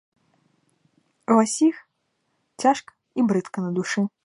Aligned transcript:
Ува 1.33 1.43
ўсіх 1.43 1.75
цяжка 2.65 2.91
і 3.21 3.29
брыдка 3.31 3.57
на 3.69 3.73
душы. 3.79 4.01